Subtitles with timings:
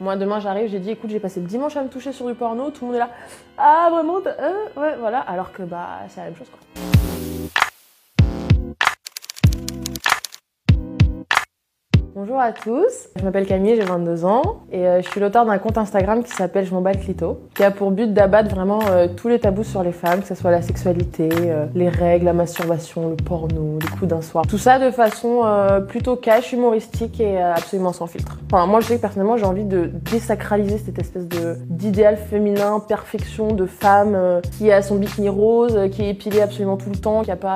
[0.00, 2.34] Moi, demain, j'arrive, j'ai dit, écoute, j'ai passé le dimanche à me toucher sur du
[2.34, 3.10] porno, tout le monde est là,
[3.56, 6.97] ah, vraiment, euh, ouais, voilà, alors que, bah, c'est la même chose, quoi.
[12.20, 15.56] Bonjour à tous, je m'appelle Camille, j'ai 22 ans et euh, je suis l'auteur d'un
[15.58, 19.28] compte Instagram qui s'appelle Je m'en clito, qui a pour but d'abattre vraiment euh, tous
[19.28, 23.08] les tabous sur les femmes, que ce soit la sexualité, euh, les règles, la masturbation,
[23.08, 24.44] le porno, les coups d'un soir.
[24.48, 25.44] Tout ça de façon
[25.86, 28.36] plutôt cash, humoristique et absolument sans filtre.
[28.50, 31.28] Enfin, moi je sais que personnellement j'ai envie de désacraliser cette espèce
[31.68, 36.90] d'idéal féminin, perfection de femme qui a son bikini rose, qui est épilée absolument tout
[36.90, 37.54] le temps, qui a pas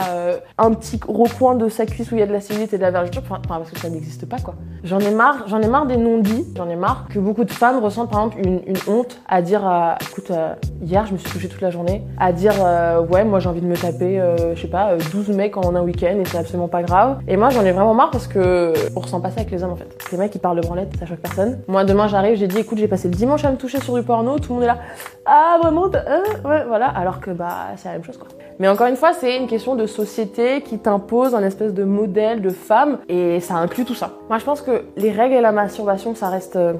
[0.56, 2.82] un petit recoin de sa cuisse où il y a de la cellulite et de
[2.82, 4.51] la vergeture, enfin parce que ça n'existe pas quoi.
[4.84, 7.78] J'en ai marre, j'en ai marre des non-dits, j'en ai marre que beaucoup de femmes
[7.78, 11.48] ressentent par exemple une, honte à dire, euh, écoute, euh, hier je me suis touchée
[11.48, 14.20] toute la journée, à dire, euh, ouais, moi j'ai envie de me taper,
[14.56, 17.20] je sais pas, 12 mecs en un week-end et c'est absolument pas grave.
[17.28, 19.72] Et moi j'en ai vraiment marre parce que on ressent pas ça avec les hommes
[19.72, 19.96] en fait.
[20.10, 21.60] Les mecs qui parlent de branlette, ça choque personne.
[21.68, 24.02] Moi demain j'arrive, j'ai dit, écoute, j'ai passé le dimanche à me toucher sur du
[24.02, 24.78] porno, tout le monde est là,
[25.26, 28.26] ah vraiment, ouais, voilà, alors que bah c'est la même chose quoi.
[28.58, 32.42] Mais encore une fois, c'est une question de société qui t'impose un espèce de modèle
[32.42, 34.12] de femme et ça inclut tout ça.
[34.42, 36.74] Je pense que les règles et la masturbation, ça reste euh,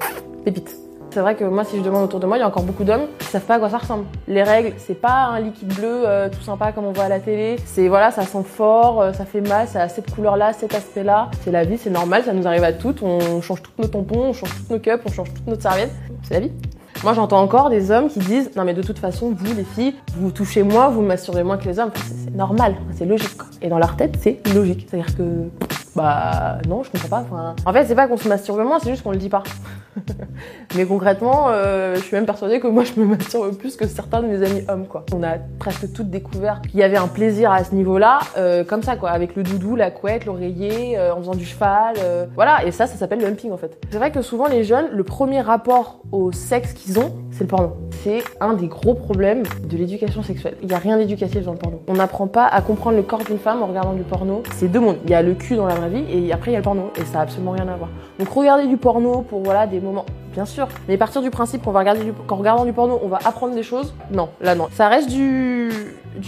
[0.45, 0.77] pépite.
[1.13, 2.83] C'est vrai que moi, si je demande autour de moi, il y a encore beaucoup
[2.83, 4.05] d'hommes qui savent pas à quoi ça ressemble.
[4.27, 7.21] Les règles, c'est pas un liquide bleu euh, tout sympa comme on voit à la
[7.21, 7.55] télé.
[7.65, 11.31] C'est voilà, ça sent fort, euh, ça fait mal, ça a cette couleur-là, cet aspect-là.
[11.45, 13.01] C'est la vie, c'est normal, ça nous arrive à toutes.
[13.05, 15.93] On change tous nos tampons, on change toutes nos cups, on change toutes nos serviettes.
[16.25, 16.53] C'est la vie.
[17.05, 19.95] Moi, j'entends encore des hommes qui disent Non, mais de toute façon, vous, les filles,
[20.17, 21.91] vous touchez moins, vous masturbez moins que les hommes.
[21.95, 23.39] c'est normal, c'est logique.
[23.61, 24.87] Et dans leur tête, c'est logique.
[24.89, 25.23] C'est-à-dire que,
[25.95, 27.57] bah, non, je comprends pas.
[27.67, 29.43] en fait, c'est pas qu'on se masturbe moins, c'est juste qu'on le dit pas.
[30.77, 34.23] Mais concrètement, euh, je suis même persuadée que moi je me masturbe plus que certains
[34.23, 35.05] de mes amis hommes quoi.
[35.13, 38.83] On a presque toutes découvert qu'il y avait un plaisir à ce niveau-là, euh, comme
[38.83, 41.97] ça quoi, avec le doudou, la couette, l'oreiller, euh, en faisant du cheval,
[42.35, 42.65] voilà.
[42.65, 43.79] Et ça, ça s'appelle le humping en fait.
[43.91, 47.49] C'est vrai que souvent les jeunes, le premier rapport au sexe qu'ils ont, c'est le
[47.49, 47.73] porno.
[48.03, 50.57] C'est un des gros problèmes de l'éducation sexuelle.
[50.63, 51.83] Il n'y a rien d'éducatif dans le porno.
[51.89, 54.43] On n'apprend pas à comprendre le corps d'une femme en regardant du porno.
[54.55, 54.99] C'est deux mondes.
[55.05, 56.65] Il y a le cul dans la vraie vie et après il y a le
[56.65, 57.91] porno et ça a absolument rien à voir.
[58.19, 60.67] Donc regarder du porno pour voilà des moments bien sûr.
[60.89, 63.55] Mais partir du principe qu'on va regarder du, qu'en regardant du porno, on va apprendre
[63.55, 64.69] des choses, non, là non.
[64.73, 65.71] Ça reste du,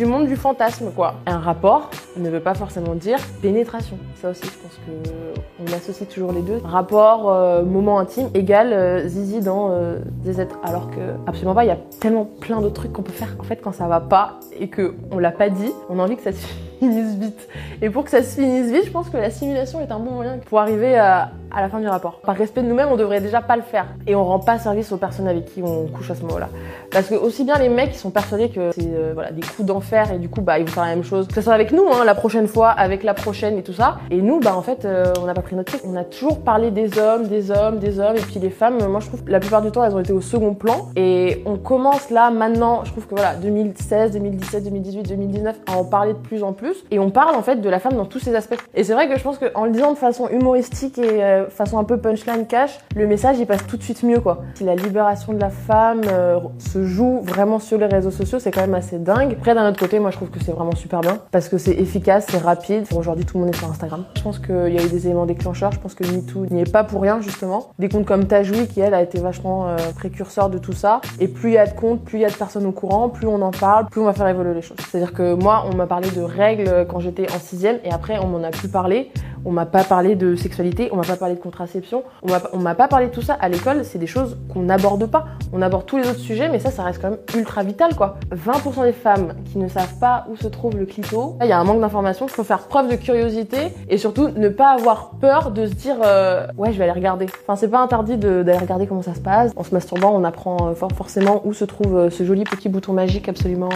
[0.07, 1.15] monde du fantasme, quoi.
[1.27, 3.99] Un rapport ne veut pas forcément dire pénétration.
[4.21, 6.61] Ça aussi, je pense que on associe toujours les deux.
[6.65, 10.59] Rapport, euh, moment intime égale euh, zizi dans euh, des êtres.
[10.63, 11.65] Alors que absolument pas.
[11.65, 13.35] Il y a tellement plein d'autres trucs qu'on peut faire.
[13.39, 16.17] En fait, quand ça va pas et que on l'a pas dit, on a envie
[16.17, 16.47] que ça se
[16.79, 17.49] finisse vite.
[17.81, 20.13] Et pour que ça se finisse vite, je pense que la simulation est un bon
[20.13, 22.21] moyen pour arriver à, à la fin du rapport.
[22.21, 23.87] Par respect de nous-mêmes, on devrait déjà pas le faire.
[24.07, 26.49] Et on rend pas service aux personnes avec qui on couche à ce moment-là.
[26.91, 30.13] Parce que aussi bien les mecs qui sont persuadés que c'est voilà, des coups d'enfer
[30.13, 31.27] et du coup bah ils vont faire la même chose.
[31.29, 33.99] Que ce soit avec nous, hein, la prochaine fois, avec la prochaine et tout ça.
[34.11, 35.83] Et nous, bah en fait, euh, on n'a pas pris notre truc.
[35.87, 38.17] On a toujours parlé des hommes, des hommes, des hommes.
[38.17, 40.21] Et puis les femmes, moi je trouve la plupart du temps elles ont été au
[40.21, 40.89] second plan.
[40.97, 45.85] Et on commence là maintenant, je trouve que voilà, 2016, 2017, 2018, 2019 à en
[45.85, 46.85] parler de plus en plus.
[46.91, 48.57] Et on parle en fait de la femme dans tous ses aspects.
[48.75, 51.79] Et c'est vrai que je pense qu'en le disant de façon humoristique et euh, façon
[51.79, 54.43] un peu punchline cash, le message il passe tout de suite mieux quoi.
[54.55, 58.51] Si la libération de la femme euh, se joue vraiment sur les réseaux sociaux, c'est
[58.51, 59.33] quand même assez dingue.
[59.33, 61.75] Après d'un autre côté, moi je trouve que c'est vraiment super bien parce que c'est
[61.75, 62.87] efficace, c'est rapide.
[62.97, 64.05] Aujourd'hui tout le monde est sur Instagram.
[64.17, 65.73] Je pense qu'il y a eu des éléments déclencheurs.
[65.73, 67.69] Je pense que MeToo n'y est pas pour rien justement.
[67.79, 71.01] Des comptes comme Tajoui qui elle a été vachement euh, précurseur de tout ça.
[71.21, 73.09] Et plus il y a de comptes, plus il y a de personnes au courant,
[73.09, 74.77] plus on en parle, plus on va faire évoluer les choses.
[74.89, 78.27] C'est-à-dire que moi on m'a parlé de règles quand j'étais en sixième et après on
[78.27, 79.11] m'en a plus parlé.
[79.45, 82.89] On m'a pas parlé de sexualité, on m'a pas parlé de contraception, on m'a pas
[82.89, 83.35] parlé de tout ça.
[83.35, 85.27] À l'école, c'est des choses qu'on n'aborde pas.
[85.53, 88.17] On aborde tous les autres sujets, mais ça, ça reste quand même ultra vital, quoi.
[88.33, 91.59] 20% des femmes qui ne savent pas où se trouve le clito, il y a
[91.59, 92.27] un manque d'information.
[92.27, 95.97] Il faut faire preuve de curiosité et surtout ne pas avoir peur de se dire
[96.05, 97.27] euh, ouais, je vais aller regarder.
[97.43, 99.53] Enfin, c'est pas interdit d'aller regarder comment ça se passe.
[99.57, 102.93] En se masturbant, on apprend euh, forcément où se trouve euh, ce joli petit bouton
[102.93, 103.69] magique absolument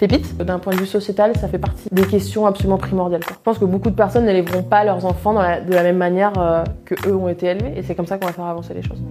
[0.00, 0.36] pépite.
[0.38, 3.22] D'un point de vue sociétal, ça fait partie des questions absolument primordiales.
[3.28, 6.32] Je pense que beaucoup de personnes n'élèveront pas leurs enfants de la même manière
[6.84, 9.02] que eux ont été élevés et c'est comme ça qu'on va faire avancer les choses.